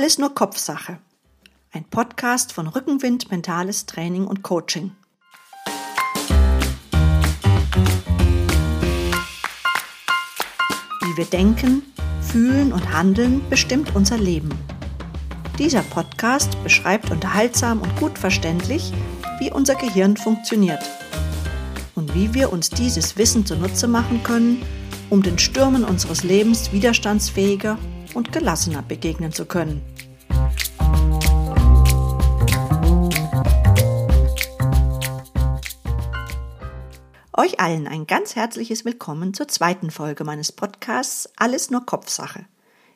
[0.00, 0.96] Alles nur Kopfsache.
[1.72, 4.92] Ein Podcast von Rückenwind Mentales Training und Coaching.
[11.02, 11.82] Wie wir denken,
[12.22, 14.48] fühlen und handeln, bestimmt unser Leben.
[15.58, 18.94] Dieser Podcast beschreibt unterhaltsam und gut verständlich,
[19.38, 20.82] wie unser Gehirn funktioniert
[21.94, 24.62] und wie wir uns dieses Wissen zunutze machen können,
[25.10, 27.76] um den Stürmen unseres Lebens widerstandsfähiger
[28.14, 29.82] und gelassener begegnen zu können.
[37.36, 42.44] Euch allen ein ganz herzliches Willkommen zur zweiten Folge meines Podcasts Alles nur Kopfsache.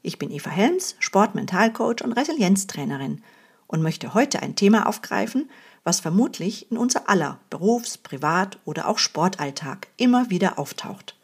[0.03, 3.23] Ich bin Eva Helms, Sportmentalcoach und Resilienztrainerin
[3.67, 5.49] und möchte heute ein Thema aufgreifen,
[5.83, 11.17] was vermutlich in unser aller Berufs-, Privat- oder auch Sportalltag immer wieder auftaucht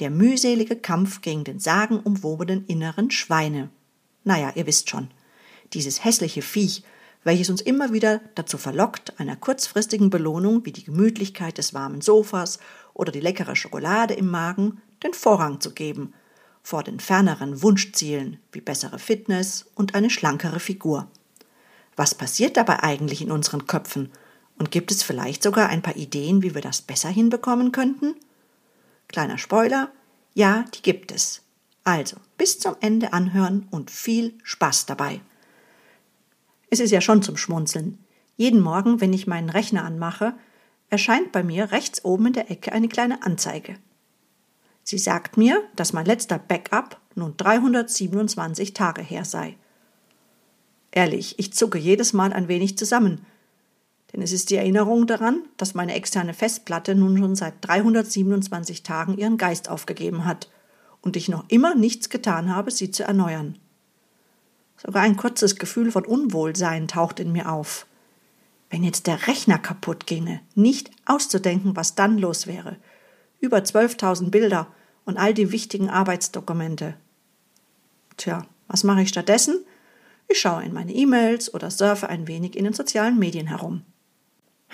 [0.00, 3.70] der mühselige Kampf gegen den sagenumwobenen inneren Schweine.
[4.24, 5.08] Naja, ihr wisst schon.
[5.72, 6.84] Dieses hässliche Viech,
[7.24, 12.58] welches uns immer wieder dazu verlockt, einer kurzfristigen Belohnung wie die Gemütlichkeit des warmen Sofas
[12.94, 16.12] oder die leckere Schokolade im Magen den Vorrang zu geben,
[16.62, 21.08] vor den ferneren Wunschzielen wie bessere Fitness und eine schlankere Figur.
[21.96, 24.10] Was passiert dabei eigentlich in unseren Köpfen?
[24.58, 28.14] Und gibt es vielleicht sogar ein paar Ideen, wie wir das besser hinbekommen könnten?
[29.16, 29.90] Kleiner Spoiler,
[30.34, 31.40] ja, die gibt es.
[31.84, 35.22] Also, bis zum Ende anhören und viel Spaß dabei.
[36.68, 37.96] Es ist ja schon zum Schmunzeln.
[38.36, 40.34] Jeden Morgen, wenn ich meinen Rechner anmache,
[40.90, 43.78] erscheint bei mir rechts oben in der Ecke eine kleine Anzeige.
[44.82, 49.56] Sie sagt mir, dass mein letzter Backup nun 327 Tage her sei.
[50.90, 53.24] Ehrlich, ich zucke jedes Mal ein wenig zusammen,
[54.12, 59.18] denn es ist die Erinnerung daran, dass meine externe Festplatte nun schon seit 327 Tagen
[59.18, 60.48] ihren Geist aufgegeben hat
[61.00, 63.58] und ich noch immer nichts getan habe, sie zu erneuern.
[64.76, 67.86] Sogar ein kurzes Gefühl von Unwohlsein taucht in mir auf.
[68.70, 72.76] Wenn jetzt der Rechner kaputt ginge, nicht auszudenken, was dann los wäre.
[73.40, 74.68] Über 12.000 Bilder
[75.04, 76.94] und all die wichtigen Arbeitsdokumente.
[78.16, 79.64] Tja, was mache ich stattdessen?
[80.28, 83.82] Ich schaue in meine E-Mails oder surfe ein wenig in den sozialen Medien herum.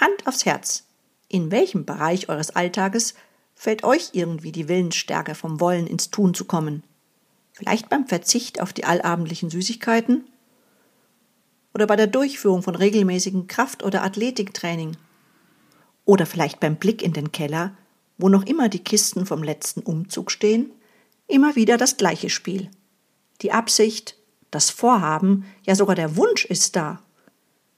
[0.02, 0.88] Hand aufs Herz.
[1.28, 3.14] In welchem Bereich eures Alltages
[3.54, 6.82] fällt euch irgendwie die Willensstärke vom Wollen ins Tun zu kommen?
[7.52, 10.24] Vielleicht beim Verzicht auf die allabendlichen Süßigkeiten?
[11.72, 14.96] Oder bei der Durchführung von regelmäßigen Kraft- oder Athletiktraining?
[16.04, 17.76] Oder vielleicht beim Blick in den Keller,
[18.18, 20.72] wo noch immer die Kisten vom letzten Umzug stehen?
[21.28, 22.70] Immer wieder das gleiche Spiel.
[23.40, 24.16] Die Absicht,
[24.50, 27.00] das Vorhaben, ja sogar der Wunsch ist da,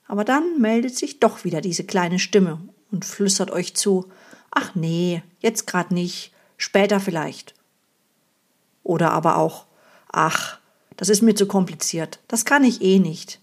[0.07, 2.61] aber dann meldet sich doch wieder diese kleine Stimme
[2.91, 4.11] und flüstert euch zu,
[4.51, 7.55] ach nee, jetzt grad nicht, später vielleicht.
[8.83, 9.67] Oder aber auch,
[10.13, 10.59] ach,
[10.97, 13.41] das ist mir zu kompliziert, das kann ich eh nicht.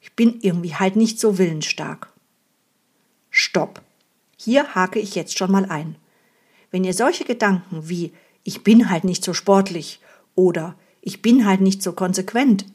[0.00, 2.08] Ich bin irgendwie halt nicht so willensstark.
[3.30, 3.80] Stopp.
[4.36, 5.96] Hier hake ich jetzt schon mal ein.
[6.70, 8.12] Wenn ihr solche Gedanken wie
[8.44, 10.00] ich bin halt nicht so sportlich
[10.34, 12.66] oder ich bin halt nicht so konsequent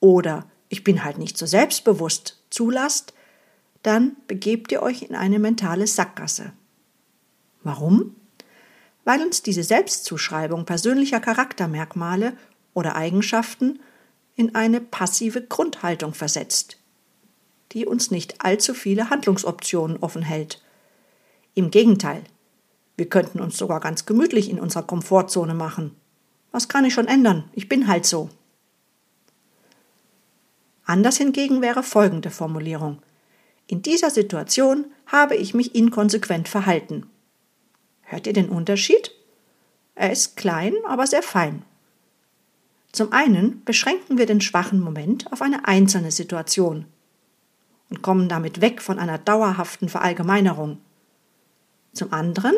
[0.00, 3.14] oder ich bin halt nicht so selbstbewusst zulasst,
[3.82, 6.52] dann begebt ihr euch in eine mentale Sackgasse.
[7.62, 8.16] Warum?
[9.04, 12.36] Weil uns diese Selbstzuschreibung persönlicher Charaktermerkmale
[12.74, 13.80] oder Eigenschaften
[14.34, 16.78] in eine passive Grundhaltung versetzt,
[17.72, 20.62] die uns nicht allzu viele Handlungsoptionen offen hält.
[21.54, 22.22] Im Gegenteil,
[22.96, 25.94] wir könnten uns sogar ganz gemütlich in unserer Komfortzone machen.
[26.52, 27.44] Was kann ich schon ändern?
[27.52, 28.30] Ich bin halt so.
[30.86, 33.02] Anders hingegen wäre folgende Formulierung.
[33.66, 37.10] In dieser Situation habe ich mich inkonsequent verhalten.
[38.02, 39.10] Hört ihr den Unterschied?
[39.96, 41.64] Er ist klein, aber sehr fein.
[42.92, 46.86] Zum einen beschränken wir den schwachen Moment auf eine einzelne Situation
[47.90, 50.78] und kommen damit weg von einer dauerhaften Verallgemeinerung.
[51.92, 52.54] Zum anderen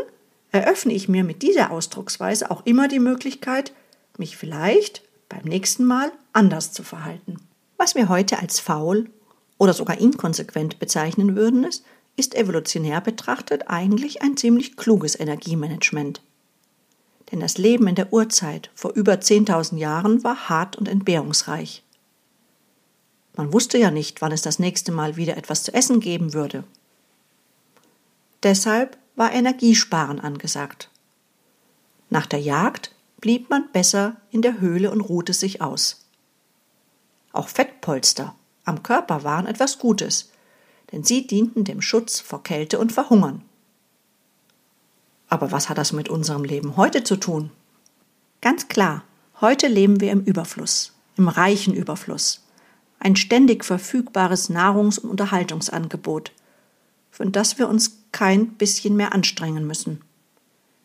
[0.52, 3.72] eröffne ich mir mit dieser Ausdrucksweise auch immer die Möglichkeit,
[4.19, 7.47] mich vielleicht beim nächsten Mal anders zu verhalten.
[7.78, 9.08] Was wir heute als faul
[9.56, 11.84] oder sogar inkonsequent bezeichnen würden, ist,
[12.16, 16.20] ist evolutionär betrachtet eigentlich ein ziemlich kluges Energiemanagement.
[17.30, 21.84] Denn das Leben in der Urzeit vor über 10.000 Jahren war hart und entbehrungsreich.
[23.36, 26.64] Man wusste ja nicht, wann es das nächste Mal wieder etwas zu essen geben würde.
[28.42, 30.90] Deshalb war Energiesparen angesagt.
[32.10, 36.07] Nach der Jagd blieb man besser in der Höhle und ruhte sich aus.
[37.32, 38.34] Auch Fettpolster
[38.64, 40.30] am Körper waren etwas Gutes,
[40.92, 43.42] denn sie dienten dem Schutz vor Kälte und Verhungern.
[45.28, 47.50] Aber was hat das mit unserem Leben heute zu tun?
[48.40, 49.04] Ganz klar,
[49.40, 52.46] heute leben wir im Überfluss, im reichen Überfluss,
[52.98, 56.32] ein ständig verfügbares Nahrungs- und Unterhaltungsangebot,
[57.10, 60.02] für das wir uns kein bisschen mehr anstrengen müssen.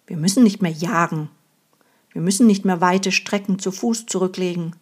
[0.08, 1.30] Wir müssen nicht mehr jagen,
[2.12, 4.76] wir müssen nicht mehr weite Strecken zu Fuß zurücklegen,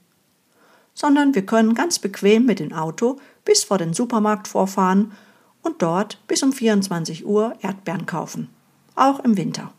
[0.94, 5.14] sondern wir können ganz bequem mit dem Auto bis vor den Supermarkt vorfahren
[5.62, 8.50] und dort bis um 24 Uhr Erdbeeren kaufen,
[8.96, 9.74] auch im Winter.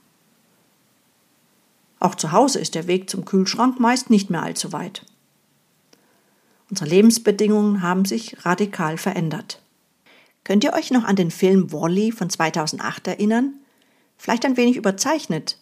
[2.00, 5.06] Auch zu Hause ist der Weg zum Kühlschrank meist nicht mehr allzu weit.
[6.68, 9.62] Unsere Lebensbedingungen haben sich radikal verändert.
[10.42, 13.54] Könnt ihr euch noch an den Film Wally von 2008 erinnern?
[14.16, 15.58] Vielleicht ein wenig überzeichnet,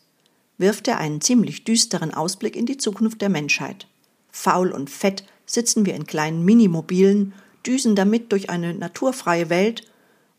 [0.57, 3.89] wirft er einen ziemlich düsteren Ausblick in die Zukunft der Menschheit.
[4.31, 7.33] Faul und fett sitzen wir in kleinen Minimobilen,
[7.67, 9.91] düsen damit durch eine naturfreie Welt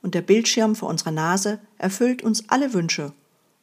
[0.02, 3.14] und der Bildschirm vor unserer Nase erfüllt uns alle Wünsche,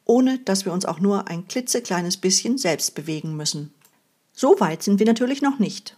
[0.05, 3.73] ohne dass wir uns auch nur ein klitzekleines bisschen selbst bewegen müssen.
[4.31, 5.97] So weit sind wir natürlich noch nicht.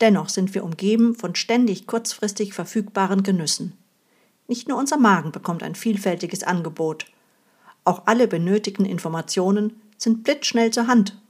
[0.00, 3.72] Dennoch sind wir umgeben von ständig kurzfristig verfügbaren Genüssen.
[4.46, 7.06] Nicht nur unser Magen bekommt ein vielfältiges Angebot.
[7.84, 11.20] Auch alle benötigten Informationen sind blitzschnell zur Hand.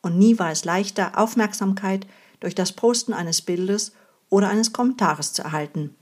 [0.00, 2.06] Und nie war es leichter, Aufmerksamkeit
[2.42, 3.92] durch das Posten eines Bildes
[4.28, 5.94] oder eines Kommentares zu erhalten.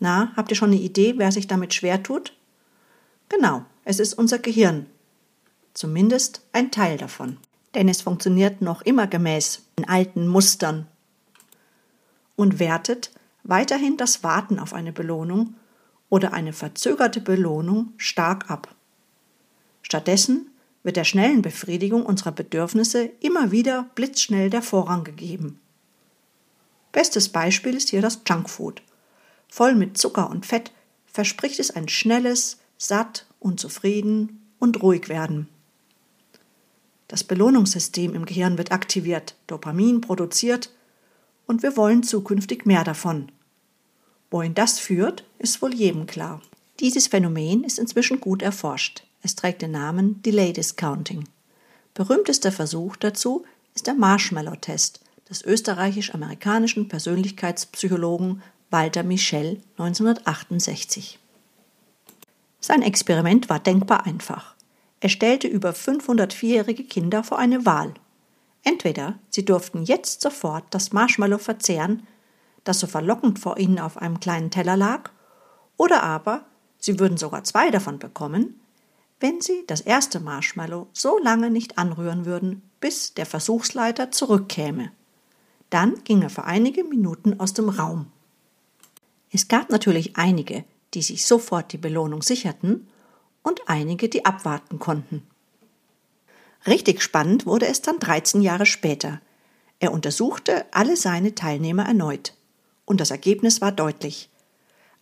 [0.00, 2.32] Na, habt ihr schon eine Idee, wer sich damit schwer tut?
[3.28, 4.86] Genau, es ist unser Gehirn.
[5.72, 7.38] Zumindest ein Teil davon
[7.74, 10.86] denn es funktioniert noch immer gemäß den alten Mustern
[12.36, 13.10] und wertet
[13.42, 15.54] weiterhin das Warten auf eine Belohnung
[16.08, 18.74] oder eine verzögerte Belohnung stark ab.
[19.82, 20.50] Stattdessen
[20.84, 25.58] wird der schnellen Befriedigung unserer Bedürfnisse immer wieder blitzschnell der Vorrang gegeben.
[26.92, 28.80] Bestes Beispiel ist hier das Junkfood.
[29.48, 30.70] Voll mit Zucker und Fett
[31.06, 35.48] verspricht es ein schnelles, satt und zufrieden und ruhig werden.
[37.08, 40.70] Das Belohnungssystem im Gehirn wird aktiviert, Dopamin produziert
[41.46, 43.30] und wir wollen zukünftig mehr davon.
[44.30, 46.42] Wohin das führt, ist wohl jedem klar.
[46.80, 49.04] Dieses Phänomen ist inzwischen gut erforscht.
[49.24, 51.24] Es trägt den Namen Delay Discounting.
[51.94, 55.00] Berühmtester Versuch dazu ist der Marshmallow-Test
[55.30, 61.18] des österreichisch-amerikanischen Persönlichkeitspsychologen Walter Michel 1968.
[62.60, 64.54] Sein Experiment war denkbar einfach.
[65.00, 67.94] Er stellte über 500 vierjährige Kinder vor eine Wahl.
[68.62, 72.06] Entweder sie durften jetzt sofort das Marshmallow verzehren,
[72.64, 75.10] das so verlockend vor ihnen auf einem kleinen Teller lag,
[75.78, 76.44] oder aber
[76.78, 78.60] sie würden sogar zwei davon bekommen,
[79.20, 84.90] wenn sie das erste Marshmallow so lange nicht anrühren würden, bis der Versuchsleiter zurückkäme.
[85.70, 88.06] Dann ging er für einige Minuten aus dem Raum.
[89.30, 90.64] Es gab natürlich einige,
[90.94, 92.86] die sich sofort die Belohnung sicherten
[93.42, 95.22] und einige, die abwarten konnten.
[96.66, 99.20] Richtig spannend wurde es dann 13 Jahre später.
[99.80, 102.34] Er untersuchte alle seine Teilnehmer erneut.
[102.86, 104.30] Und das Ergebnis war deutlich.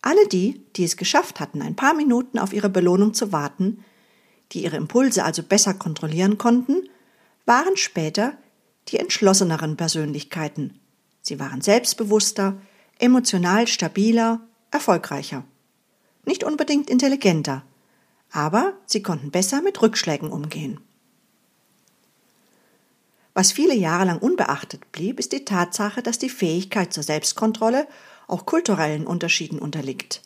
[0.01, 3.83] Alle die, die es geschafft hatten, ein paar Minuten auf ihre Belohnung zu warten,
[4.53, 6.89] die ihre Impulse also besser kontrollieren konnten,
[7.45, 8.33] waren später
[8.89, 10.79] die entschlosseneren Persönlichkeiten.
[11.21, 12.61] Sie waren selbstbewusster,
[12.99, 14.41] emotional stabiler,
[14.71, 15.43] erfolgreicher.
[16.25, 17.63] Nicht unbedingt intelligenter,
[18.31, 20.79] aber sie konnten besser mit Rückschlägen umgehen.
[23.33, 27.87] Was viele Jahre lang unbeachtet blieb, ist die Tatsache, dass die Fähigkeit zur Selbstkontrolle
[28.27, 30.21] auch kulturellen Unterschieden unterliegt.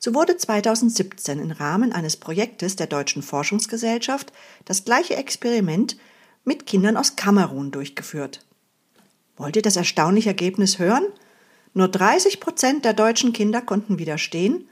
[0.00, 4.32] So wurde 2017 im Rahmen eines Projektes der Deutschen Forschungsgesellschaft
[4.64, 5.96] das gleiche Experiment
[6.44, 8.44] mit Kindern aus Kamerun durchgeführt.
[9.36, 11.04] Wollt ihr das erstaunliche Ergebnis hören?
[11.74, 14.66] Nur 30 Prozent der deutschen Kinder konnten widerstehen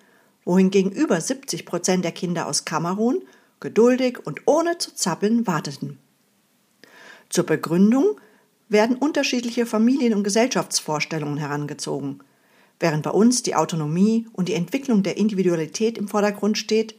[0.48, 3.22] wohingegen über 70 Prozent der Kinder aus Kamerun
[3.60, 5.98] geduldig und ohne zu zappeln warteten.
[7.28, 8.18] Zur Begründung
[8.70, 12.20] werden unterschiedliche Familien- und Gesellschaftsvorstellungen herangezogen.
[12.80, 16.94] Während bei uns die Autonomie und die Entwicklung der Individualität im Vordergrund steht,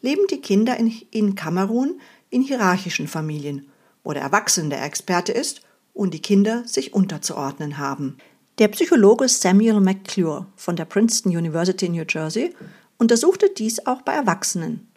[0.00, 2.00] leben die Kinder in, Kamerun
[2.30, 3.68] in hierarchischen Familien,
[4.02, 5.60] wo der Erwachsene der Experte ist
[5.92, 8.16] und die Kinder sich unterzuordnen haben.
[8.58, 12.54] Der Psychologe Samuel McClure von der Princeton University in New Jersey
[12.98, 14.88] untersuchte dies auch bei Erwachsenen.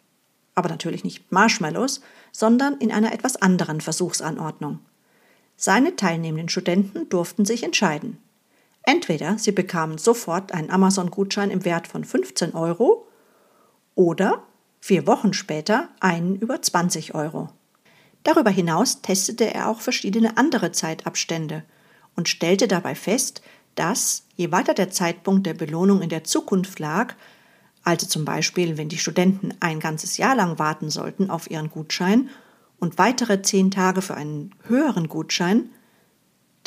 [0.54, 2.00] Aber natürlich nicht Marshmallows,
[2.32, 4.80] sondern in einer etwas anderen Versuchsanordnung.
[5.56, 8.18] Seine teilnehmenden Studenten durften sich entscheiden.
[8.86, 13.08] Entweder sie bekamen sofort einen Amazon-Gutschein im Wert von 15 Euro
[13.94, 14.42] oder
[14.80, 17.48] vier Wochen später einen über 20 Euro.
[18.24, 21.64] Darüber hinaus testete er auch verschiedene andere Zeitabstände
[22.16, 23.42] und stellte dabei fest,
[23.74, 27.14] dass, je weiter der Zeitpunkt der Belohnung in der Zukunft lag,
[27.82, 32.30] also zum Beispiel, wenn die Studenten ein ganzes Jahr lang warten sollten auf ihren Gutschein
[32.78, 35.70] und weitere zehn Tage für einen höheren Gutschein,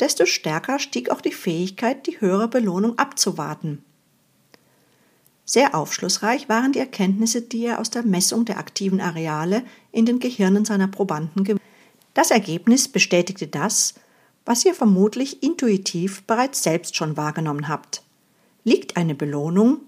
[0.00, 3.84] desto stärker stieg auch die Fähigkeit, die höhere Belohnung abzuwarten.
[5.44, 9.62] Sehr aufschlussreich waren die Erkenntnisse, die er aus der Messung der aktiven Areale
[9.92, 11.60] in den Gehirnen seiner Probanden gewann.
[12.12, 13.94] Das Ergebnis bestätigte das,
[14.44, 18.02] was ihr vermutlich intuitiv bereits selbst schon wahrgenommen habt.
[18.64, 19.80] Liegt eine Belohnung,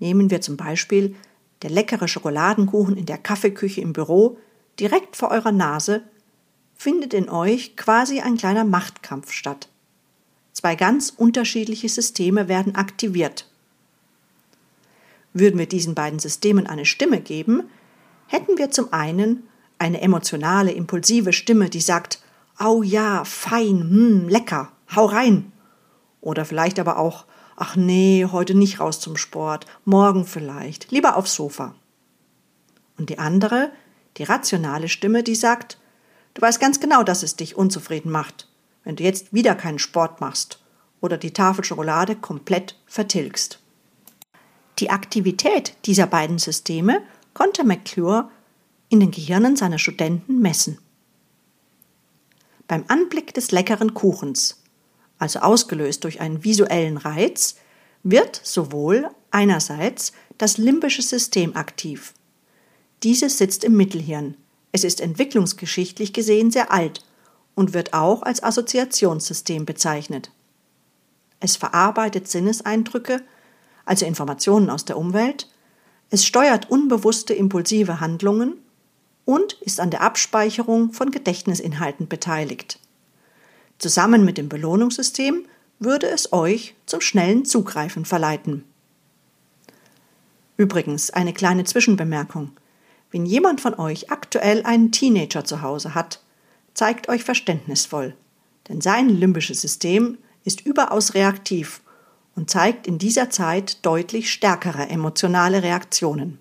[0.00, 1.14] nehmen wir zum Beispiel
[1.62, 4.38] der leckere Schokoladenkuchen in der Kaffeeküche im Büro,
[4.78, 6.02] direkt vor eurer Nase,
[6.80, 9.68] findet in euch quasi ein kleiner Machtkampf statt.
[10.54, 13.46] Zwei ganz unterschiedliche Systeme werden aktiviert.
[15.34, 17.64] Würden wir diesen beiden Systemen eine Stimme geben,
[18.28, 19.42] hätten wir zum einen
[19.76, 22.22] eine emotionale, impulsive Stimme, die sagt,
[22.56, 25.52] Au ja, fein, hm, lecker, hau rein.
[26.22, 31.34] Oder vielleicht aber auch, ach nee, heute nicht raus zum Sport, morgen vielleicht, lieber aufs
[31.34, 31.74] Sofa.
[32.96, 33.70] Und die andere,
[34.16, 35.76] die rationale Stimme, die sagt,
[36.34, 38.48] Du weißt ganz genau, dass es dich unzufrieden macht,
[38.84, 40.60] wenn du jetzt wieder keinen Sport machst
[41.00, 43.58] oder die Tafel Schokolade komplett vertilgst.
[44.78, 47.02] Die Aktivität dieser beiden Systeme
[47.34, 48.30] konnte McClure
[48.88, 50.78] in den Gehirnen seiner Studenten messen.
[52.66, 54.62] Beim Anblick des leckeren Kuchens,
[55.18, 57.56] also ausgelöst durch einen visuellen Reiz,
[58.02, 62.14] wird sowohl einerseits das limbische System aktiv.
[63.02, 64.36] Dieses sitzt im Mittelhirn,
[64.72, 67.04] es ist entwicklungsgeschichtlich gesehen sehr alt
[67.54, 70.30] und wird auch als Assoziationssystem bezeichnet.
[71.40, 73.22] Es verarbeitet Sinneseindrücke,
[73.84, 75.48] also Informationen aus der Umwelt,
[76.10, 78.54] es steuert unbewusste impulsive Handlungen
[79.24, 82.80] und ist an der Abspeicherung von Gedächtnisinhalten beteiligt.
[83.78, 85.46] Zusammen mit dem Belohnungssystem
[85.78, 88.64] würde es euch zum schnellen Zugreifen verleiten.
[90.56, 92.50] Übrigens eine kleine Zwischenbemerkung.
[93.10, 96.20] Wenn jemand von euch aktuell einen Teenager zu Hause hat,
[96.74, 98.14] zeigt euch verständnisvoll,
[98.68, 101.80] denn sein limbisches System ist überaus reaktiv
[102.36, 106.38] und zeigt in dieser Zeit deutlich stärkere emotionale Reaktionen.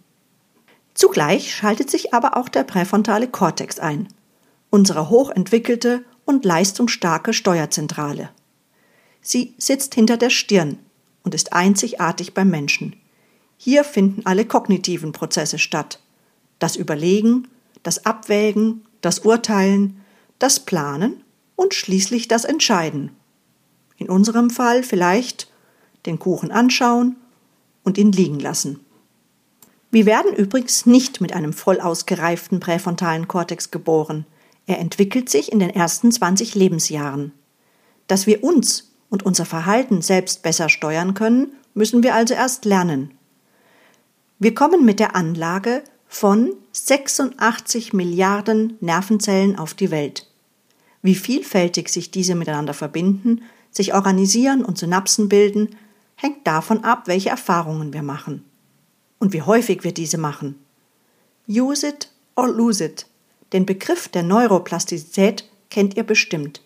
[0.93, 4.07] Zugleich schaltet sich aber auch der präfrontale Kortex ein,
[4.69, 8.29] unsere hochentwickelte und leistungsstarke Steuerzentrale.
[9.21, 10.77] Sie sitzt hinter der Stirn
[11.23, 12.95] und ist einzigartig beim Menschen.
[13.57, 15.99] Hier finden alle kognitiven Prozesse statt,
[16.59, 17.47] das Überlegen,
[17.83, 20.01] das Abwägen, das Urteilen,
[20.37, 21.23] das Planen
[21.55, 23.11] und schließlich das Entscheiden.
[23.97, 25.51] In unserem Fall vielleicht
[26.05, 27.15] den Kuchen anschauen
[27.83, 28.79] und ihn liegen lassen.
[29.91, 34.25] Wir werden übrigens nicht mit einem voll ausgereiften präfrontalen Kortex geboren.
[34.67, 37.31] Er entwickelt sich in den ersten 20 Lebensjahren.
[38.07, 43.11] Dass wir uns und unser Verhalten selbst besser steuern können, müssen wir also erst lernen.
[44.37, 50.27] Wir kommen mit der Anlage von 86 Milliarden Nervenzellen auf die Welt.
[51.01, 55.75] Wie vielfältig sich diese miteinander verbinden, sich organisieren und Synapsen bilden,
[56.15, 58.43] hängt davon ab, welche Erfahrungen wir machen
[59.19, 60.55] und wie häufig wir diese machen.
[61.47, 63.05] Use it or lose it.
[63.53, 66.61] Den Begriff der Neuroplastizität kennt ihr bestimmt.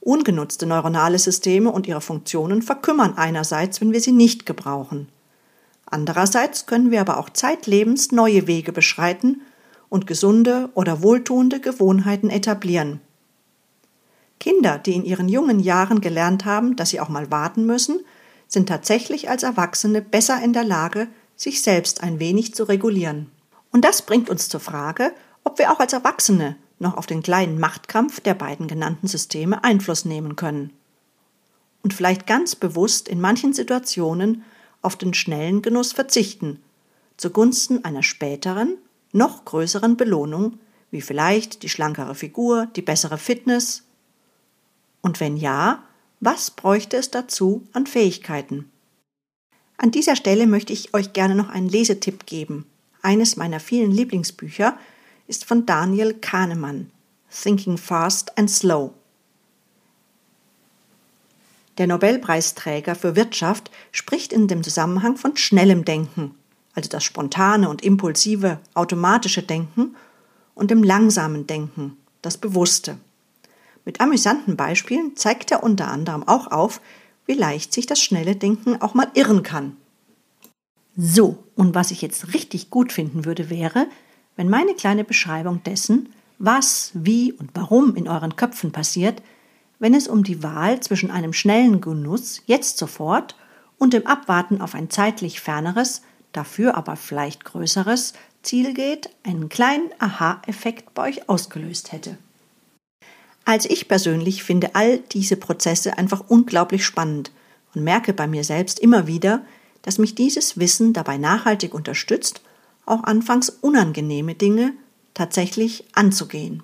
[0.00, 5.08] Ungenutzte neuronale Systeme und ihre Funktionen verkümmern einerseits, wenn wir sie nicht gebrauchen.
[5.90, 9.40] Andererseits können wir aber auch zeitlebens neue Wege beschreiten
[9.88, 13.00] und gesunde oder wohltuende Gewohnheiten etablieren.
[14.38, 18.00] Kinder, die in ihren jungen Jahren gelernt haben, dass sie auch mal warten müssen,
[18.46, 23.30] sind tatsächlich als Erwachsene besser in der Lage, sich selbst ein wenig zu regulieren.
[23.72, 25.12] Und das bringt uns zur Frage,
[25.44, 30.04] ob wir auch als Erwachsene noch auf den kleinen Machtkampf der beiden genannten Systeme Einfluss
[30.04, 30.72] nehmen können.
[31.82, 34.44] Und vielleicht ganz bewusst in manchen Situationen
[34.82, 36.60] auf den schnellen Genuss verzichten,
[37.16, 38.78] zugunsten einer späteren,
[39.12, 40.58] noch größeren Belohnung,
[40.90, 43.84] wie vielleicht die schlankere Figur, die bessere Fitness?
[45.00, 45.84] Und wenn ja,
[46.20, 48.70] was bräuchte es dazu an Fähigkeiten?
[49.76, 52.66] An dieser Stelle möchte ich euch gerne noch einen Lesetipp geben.
[53.00, 54.76] Eines meiner vielen Lieblingsbücher
[55.28, 56.90] ist von Daniel Kahnemann,
[57.30, 58.94] Thinking Fast and Slow.
[61.78, 66.34] Der Nobelpreisträger für Wirtschaft spricht in dem Zusammenhang von schnellem Denken,
[66.74, 69.96] also das spontane und impulsive, automatische Denken,
[70.54, 72.98] und dem langsamen Denken, das bewusste.
[73.84, 76.80] Mit amüsanten Beispielen zeigt er unter anderem auch auf,
[77.26, 79.76] wie leicht sich das schnelle Denken auch mal irren kann.
[80.96, 83.86] So, und was ich jetzt richtig gut finden würde, wäre,
[84.34, 86.08] wenn meine kleine Beschreibung dessen,
[86.40, 89.22] was, wie und warum in euren Köpfen passiert,
[89.78, 93.36] wenn es um die Wahl zwischen einem schnellen Genuss jetzt sofort
[93.78, 99.90] und dem Abwarten auf ein zeitlich ferneres, dafür aber vielleicht größeres Ziel geht, einen kleinen
[99.98, 102.18] Aha-Effekt bei euch ausgelöst hätte.
[103.44, 107.32] Also ich persönlich finde all diese Prozesse einfach unglaublich spannend
[107.74, 109.42] und merke bei mir selbst immer wieder,
[109.82, 112.42] dass mich dieses Wissen dabei nachhaltig unterstützt,
[112.84, 114.72] auch anfangs unangenehme Dinge
[115.14, 116.62] tatsächlich anzugehen.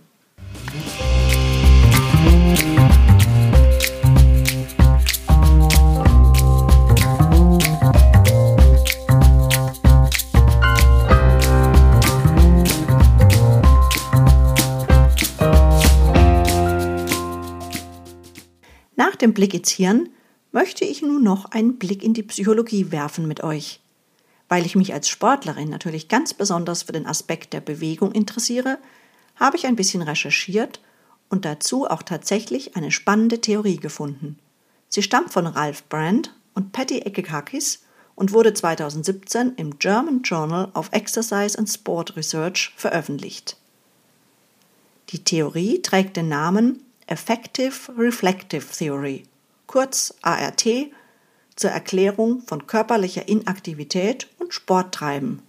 [19.25, 20.11] Dem Blick ins Hirn
[20.53, 23.81] möchte ich nun noch einen Blick in die Psychologie werfen mit euch.
[24.49, 28.79] Weil ich mich als Sportlerin natürlich ganz besonders für den Aspekt der Bewegung interessiere,
[29.37, 30.81] habe ich ein bisschen recherchiert
[31.31, 34.39] und dazu auch tatsächlich eine spannende Theorie gefunden.
[34.91, 37.83] Sie stammt von Ralph Brand und Patty Ekekakis
[38.15, 43.57] und wurde 2017 im German Journal of Exercise and Sport Research veröffentlicht.
[45.09, 49.25] Die Theorie trägt den Namen Effective Reflective Theory,
[49.67, 50.67] kurz ART,
[51.55, 55.43] zur Erklärung von körperlicher Inaktivität und Sporttreiben.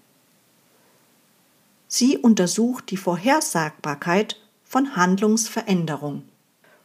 [1.88, 6.24] Sie untersucht die Vorhersagbarkeit von Handlungsveränderung.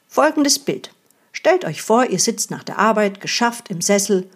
[0.06, 0.94] Folgendes Bild.
[1.32, 4.30] Stellt euch vor, ihr sitzt nach der Arbeit geschafft im Sessel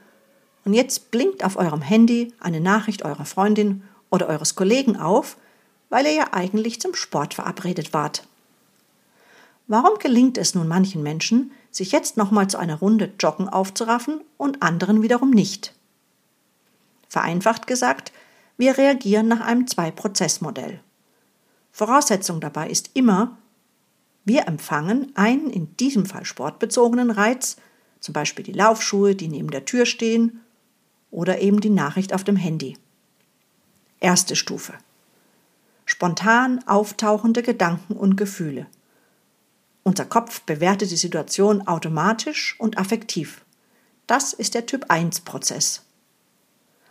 [0.64, 5.36] und jetzt blinkt auf eurem Handy eine Nachricht eurer Freundin oder eures Kollegen auf,
[5.90, 8.26] weil ihr ja eigentlich zum Sport verabredet wart.
[9.66, 14.62] Warum gelingt es nun manchen Menschen, sich jetzt nochmal zu einer Runde Joggen aufzuraffen und
[14.62, 15.74] anderen wiederum nicht?
[17.08, 18.12] Vereinfacht gesagt,
[18.56, 20.80] wir reagieren nach einem Zwei-Prozess-Modell.
[21.72, 23.36] Voraussetzung dabei ist immer,
[24.24, 27.56] wir empfangen einen in diesem Fall sportbezogenen Reiz,
[28.00, 30.40] zum Beispiel die Laufschuhe, die neben der Tür stehen,
[31.10, 32.76] oder eben die Nachricht auf dem Handy.
[34.00, 34.74] Erste Stufe.
[35.86, 38.66] Spontan auftauchende Gedanken und Gefühle.
[39.84, 43.44] Unser Kopf bewertet die Situation automatisch und affektiv.
[44.06, 45.82] Das ist der Typ 1 Prozess.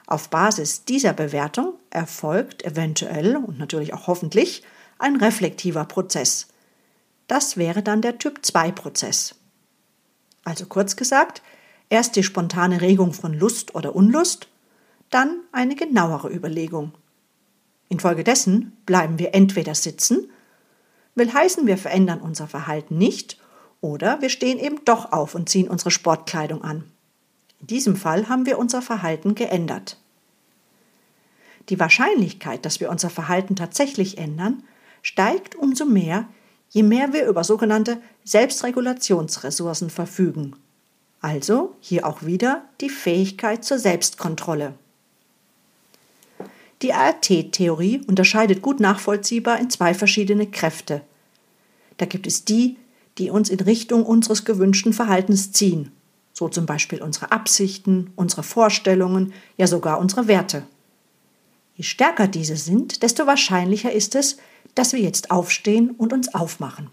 [0.06, 4.64] Auf Basis dieser Bewertung erfolgt eventuell und natürlich auch hoffentlich
[5.00, 6.48] ein reflektiver Prozess.
[7.28, 9.36] Das wäre dann der Typ 2 Prozess.
[10.44, 11.42] Also kurz gesagt,
[11.90, 14.50] erst die spontane Regung von Lust oder Unlust,
[15.10, 16.92] dann eine genauere Überlegung.
[17.90, 20.30] Infolgedessen bleiben wir entweder sitzen
[21.16, 23.38] Will heißen, wir verändern unser Verhalten nicht
[23.82, 26.86] oder wir stehen eben doch auf und ziehen unsere Sportkleidung an.
[27.62, 29.98] In diesem Fall haben wir unser Verhalten geändert.
[31.70, 34.64] Die Wahrscheinlichkeit, dass wir unser Verhalten tatsächlich ändern,
[35.02, 36.28] steigt umso mehr,
[36.70, 40.56] je mehr wir über sogenannte Selbstregulationsressourcen verfügen.
[41.22, 44.74] Also hier auch wieder die Fähigkeit zur Selbstkontrolle.
[46.84, 51.02] Die ART-Theorie unterscheidet gut nachvollziehbar in zwei verschiedene Kräfte.
[51.96, 52.76] Da gibt es die,
[53.18, 55.94] die uns in Richtung unseres gewünschten Verhaltens ziehen,
[56.34, 60.64] so zum Beispiel unsere Absichten, unsere Vorstellungen, ja sogar unsere Werte.
[61.78, 64.36] Je stärker diese sind, desto wahrscheinlicher ist es,
[64.76, 66.90] dass wir jetzt aufstehen und uns aufmachen.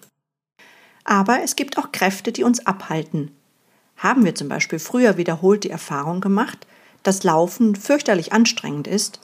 [1.02, 3.32] Aber es gibt auch Kräfte, die uns abhalten.
[3.96, 6.64] Haben wir zum Beispiel früher wiederholt die Erfahrung gemacht,
[7.02, 9.20] dass Laufen fürchterlich anstrengend ist,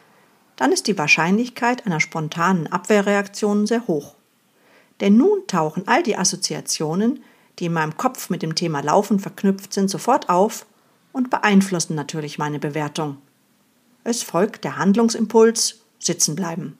[0.56, 4.14] dann ist die Wahrscheinlichkeit einer spontanen Abwehrreaktion sehr hoch.
[5.00, 7.22] Denn nun tauchen all die Assoziationen,
[7.58, 10.66] die in meinem Kopf mit dem Thema Laufen verknüpft sind, sofort auf
[11.12, 13.18] und beeinflussen natürlich meine Bewertung.
[14.04, 16.78] Es folgt der Handlungsimpuls sitzen bleiben.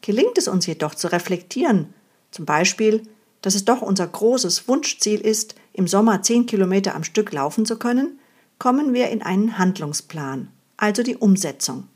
[0.00, 1.94] Gelingt es uns jedoch zu reflektieren,
[2.30, 3.02] zum Beispiel,
[3.40, 7.78] dass es doch unser großes Wunschziel ist, im Sommer zehn Kilometer am Stück laufen zu
[7.78, 8.18] können,
[8.58, 11.88] kommen wir in einen Handlungsplan, also die Umsetzung.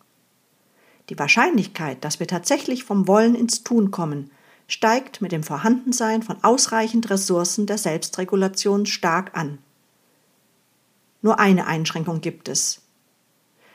[1.09, 4.31] Die Wahrscheinlichkeit, dass wir tatsächlich vom Wollen ins Tun kommen,
[4.69, 9.59] steigt mit dem Vorhandensein von ausreichend Ressourcen der Selbstregulation stark an.
[11.23, 12.83] Nur eine Einschränkung gibt es.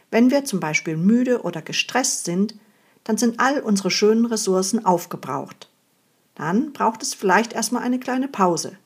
[0.10, 2.56] Wenn wir zum Beispiel müde oder gestresst sind,
[3.06, 5.70] dann sind all unsere schönen Ressourcen aufgebraucht.
[6.36, 8.78] Dann braucht es vielleicht erstmal eine kleine Pause,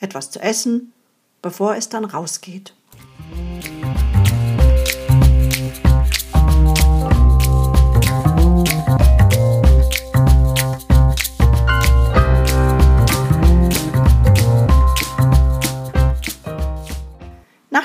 [0.00, 0.92] etwas zu essen,
[1.40, 2.74] bevor es dann rausgeht.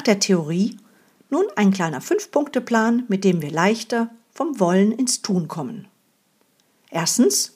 [0.08, 0.78] Der Theorie
[1.30, 5.88] nun ein kleiner Fünf-Punkte-Plan, mit dem wir leichter vom Wollen ins Tun kommen.
[6.90, 7.54] Erstens,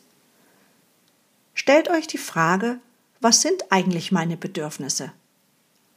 [1.53, 2.79] stellt euch die Frage,
[3.21, 5.11] was sind eigentlich meine Bedürfnisse?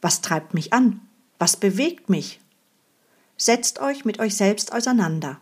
[0.01, 1.01] Was treibt mich an?
[1.39, 2.41] Was bewegt mich?
[3.37, 5.41] Setzt euch mit euch selbst auseinander.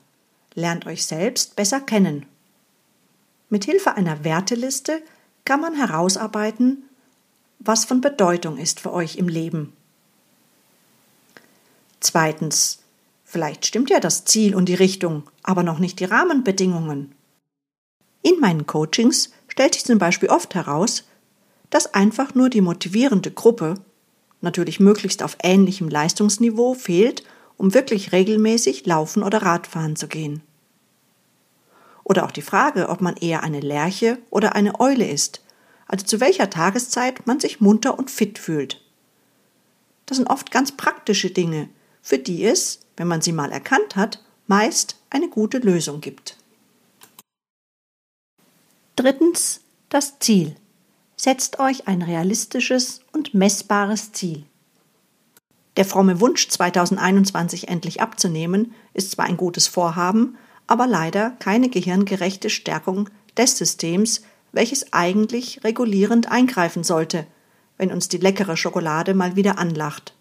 [0.55, 2.27] Lernt euch selbst besser kennen.
[3.51, 5.03] Mit Hilfe einer Werteliste
[5.45, 6.85] kann man herausarbeiten,
[7.59, 9.75] was von Bedeutung ist für euch im Leben.
[12.03, 12.81] Zweitens,
[13.25, 17.15] vielleicht stimmt ja das Ziel und die Richtung, aber noch nicht die Rahmenbedingungen.
[18.23, 21.05] In meinen Coachings stellt sich zum Beispiel oft heraus,
[21.71, 23.75] dass einfach nur die motivierende Gruppe,
[24.41, 27.23] natürlich möglichst auf ähnlichem Leistungsniveau, fehlt,
[27.57, 30.43] um wirklich regelmäßig laufen oder Radfahren zu gehen.
[32.03, 35.45] Oder auch die Frage, ob man eher eine Lerche oder eine Eule ist,
[35.87, 38.83] also zu welcher Tageszeit man sich munter und fit fühlt.
[40.07, 41.69] Das sind oft ganz praktische Dinge,
[42.03, 46.37] für die es, wenn man sie mal erkannt hat, meist eine gute Lösung gibt.
[48.97, 50.57] Drittens das Ziel.
[51.17, 54.45] Setzt euch ein realistisches und messbares Ziel.
[55.77, 60.37] Der fromme Wunsch, 2021 endlich abzunehmen, ist zwar ein gutes Vorhaben,
[60.67, 67.27] aber leider keine gehirngerechte Stärkung des Systems, welches eigentlich regulierend eingreifen sollte,
[67.79, 70.15] wenn uns die leckere Schokolade mal wieder anlacht.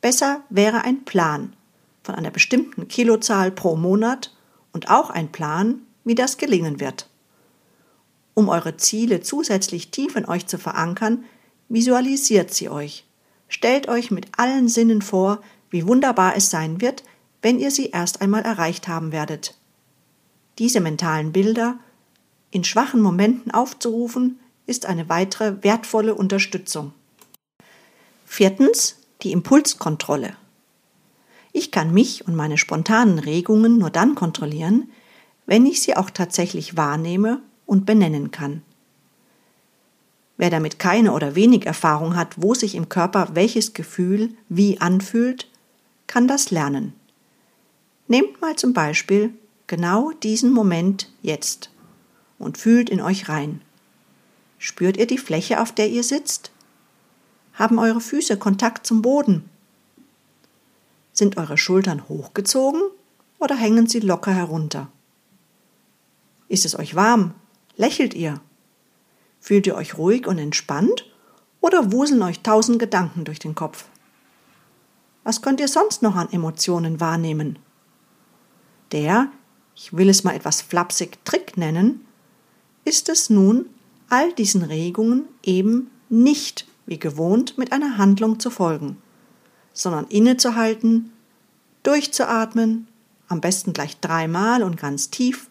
[0.00, 1.54] Besser wäre ein Plan
[2.02, 4.34] von einer bestimmten Kilozahl pro Monat
[4.72, 7.08] und auch ein Plan, wie das gelingen wird.
[8.34, 11.24] Um eure Ziele zusätzlich tief in euch zu verankern,
[11.68, 13.04] visualisiert sie euch.
[13.48, 17.02] Stellt euch mit allen Sinnen vor, wie wunderbar es sein wird,
[17.42, 19.56] wenn ihr sie erst einmal erreicht haben werdet.
[20.58, 21.78] Diese mentalen Bilder
[22.50, 26.92] in schwachen Momenten aufzurufen, ist eine weitere wertvolle Unterstützung.
[28.24, 30.36] Viertens die Impulskontrolle.
[31.52, 34.90] Ich kann mich und meine spontanen Regungen nur dann kontrollieren,
[35.46, 38.62] wenn ich sie auch tatsächlich wahrnehme und benennen kann.
[40.36, 45.48] Wer damit keine oder wenig Erfahrung hat, wo sich im Körper welches Gefühl wie anfühlt,
[46.06, 46.92] kann das lernen.
[48.08, 49.32] Nehmt mal zum Beispiel
[49.66, 51.70] genau diesen Moment jetzt
[52.38, 53.62] und fühlt in euch rein.
[54.58, 56.50] Spürt ihr die Fläche, auf der ihr sitzt?
[57.56, 59.48] Haben eure Füße Kontakt zum Boden?
[61.12, 62.82] Sind eure Schultern hochgezogen
[63.38, 64.88] oder hängen sie locker herunter?
[66.48, 67.34] Ist es euch warm
[67.78, 68.40] Lächelt ihr?
[69.40, 71.06] Fühlt ihr euch ruhig und entspannt
[71.60, 73.86] oder wuseln euch tausend Gedanken durch den Kopf?
[75.24, 77.58] Was könnt ihr sonst noch an Emotionen wahrnehmen?
[78.92, 79.28] Der,
[79.74, 82.06] ich will es mal etwas flapsig Trick nennen,
[82.84, 83.66] ist es nun,
[84.08, 88.98] all diesen Regungen eben nicht wie gewohnt mit einer Handlung zu folgen,
[89.72, 91.12] sondern innezuhalten,
[91.82, 92.88] durchzuatmen,
[93.28, 95.48] am besten gleich dreimal und ganz tief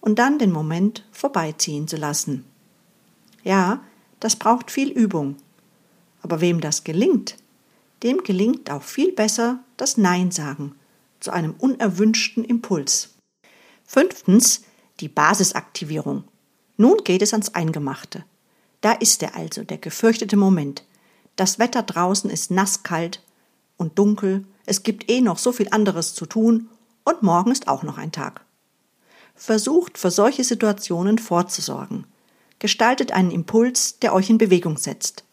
[0.00, 2.44] und dann den Moment vorbeiziehen zu lassen.
[3.42, 3.80] Ja,
[4.20, 5.36] das braucht viel Übung.
[6.22, 7.36] Aber wem das gelingt,
[8.02, 10.74] dem gelingt auch viel besser das Nein sagen
[11.20, 13.14] zu einem unerwünschten Impuls.
[13.84, 14.62] Fünftens
[15.00, 16.24] die Basisaktivierung.
[16.76, 18.24] Nun geht es ans Eingemachte.
[18.80, 20.84] Da ist er also, der gefürchtete Moment.
[21.36, 23.22] Das Wetter draußen ist nasskalt
[23.76, 26.68] und dunkel, es gibt eh noch so viel anderes zu tun
[27.04, 28.42] und morgen ist auch noch ein Tag.
[29.34, 32.04] Versucht für solche Situationen vorzusorgen.
[32.58, 35.24] Gestaltet einen Impuls, der euch in Bewegung setzt.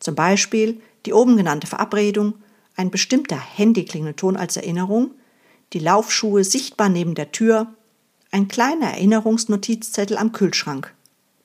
[0.00, 2.34] Zum Beispiel die oben genannte Verabredung,
[2.76, 5.12] ein bestimmter Handyklingelton als Erinnerung,
[5.74, 7.74] die Laufschuhe sichtbar neben der Tür,
[8.30, 10.94] ein kleiner Erinnerungsnotizzettel am Kühlschrank.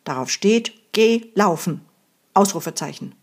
[0.06, 1.82] Darauf steht Geh laufen.
[2.34, 3.14] Ausrufezeichen.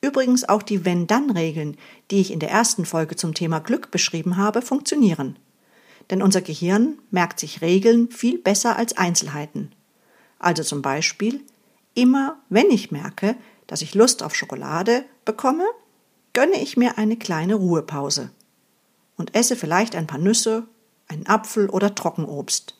[0.00, 1.76] Übrigens auch die Wenn-Dann-Regeln,
[2.10, 5.38] die ich in der ersten Folge zum Thema Glück beschrieben habe, funktionieren
[6.10, 9.72] denn unser Gehirn merkt sich Regeln viel besser als Einzelheiten.
[10.38, 11.42] Also zum Beispiel,
[11.94, 15.64] immer wenn ich merke, dass ich Lust auf Schokolade bekomme,
[16.32, 18.30] gönne ich mir eine kleine Ruhepause
[19.16, 20.66] und esse vielleicht ein paar Nüsse,
[21.08, 22.78] einen Apfel oder Trockenobst.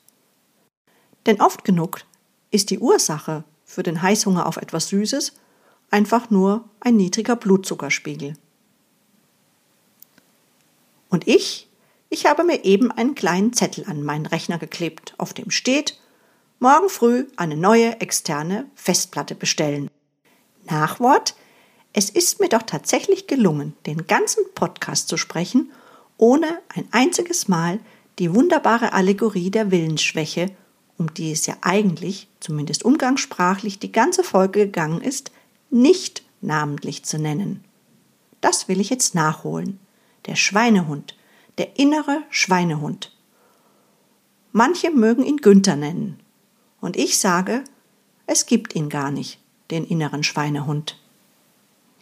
[1.25, 2.03] Denn oft genug
[2.51, 3.45] ist die Ursache
[3.77, 5.35] für den Heißhunger auf etwas Süßes
[5.91, 8.33] einfach nur ein niedriger Blutzuckerspiegel.
[11.11, 11.69] Und ich
[12.09, 16.01] ich habe mir eben einen kleinen Zettel an meinen Rechner geklebt, auf dem steht,
[16.61, 19.91] morgen früh eine neue externe Festplatte bestellen.
[20.65, 21.35] Nachwort,
[21.93, 25.71] es ist mir doch tatsächlich gelungen, den ganzen Podcast zu sprechen,
[26.17, 27.81] ohne ein einziges Mal
[28.19, 30.57] die wunderbare Allegorie der Willensschwäche,
[30.99, 35.31] um die es ja eigentlich, zumindest umgangssprachlich, die ganze Folge gegangen ist,
[35.71, 37.65] nicht namentlich zu nennen.
[38.41, 39.79] Das will ich jetzt nachholen.
[40.27, 41.17] Der Schweinehund,
[41.59, 43.13] der innere Schweinehund.
[44.53, 46.19] Manche mögen ihn Günther nennen.
[46.81, 47.65] Und ich sage,
[48.27, 49.39] es gibt ihn gar nicht,
[49.71, 50.99] den inneren Schweinehund.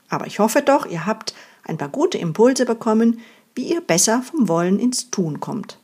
[0.08, 3.20] Aber ich hoffe doch, ihr habt ein paar gute Impulse bekommen,
[3.54, 5.78] wie ihr besser vom Wollen ins Tun kommt.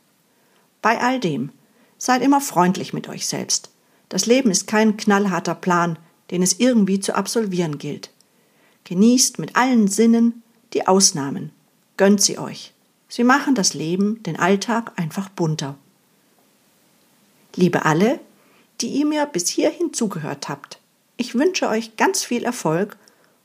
[0.81, 1.51] Bei all dem,
[2.01, 3.69] seid immer freundlich mit euch selbst.
[4.09, 5.99] Das Leben ist kein knallharter Plan,
[6.31, 8.09] den es irgendwie zu absolvieren gilt.
[8.85, 10.41] Genießt mit allen Sinnen
[10.73, 11.51] die Ausnahmen.
[11.97, 12.73] Gönnt sie euch.
[13.07, 15.77] Sie machen das Leben, den Alltag einfach bunter.
[17.55, 18.19] Liebe alle,
[18.79, 20.79] die ihr mir bis hierhin zugehört habt,
[21.17, 22.97] ich wünsche euch ganz viel Erfolg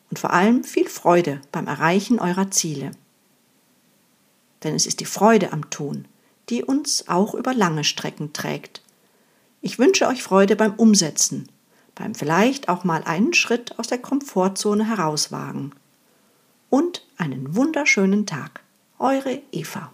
[0.08, 2.92] und vor allem viel Freude beim Erreichen eurer Ziele.
[4.64, 6.08] Denn es ist die Freude am Tun,
[6.48, 8.82] die uns auch über lange Strecken trägt.
[9.60, 11.48] Ich wünsche euch Freude beim Umsetzen,
[11.94, 15.74] beim vielleicht auch mal einen Schritt aus der Komfortzone herauswagen.
[16.68, 18.60] Und einen wunderschönen Tag.
[18.98, 19.92] Eure Eva.